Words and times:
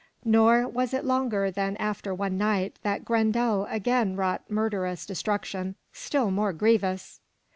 Nor 0.25 0.67
was 0.67 0.95
it 0.95 1.05
longer 1.05 1.51
than 1.51 1.77
after 1.77 2.11
one 2.11 2.35
night 2.35 2.79
that 2.81 3.05
Grendel 3.05 3.67
again 3.69 4.15
wrought 4.15 4.49
murderous 4.49 5.05
destruction 5.05 5.75
still 5.93 6.31
more 6.31 6.53
grievous. 6.53 7.19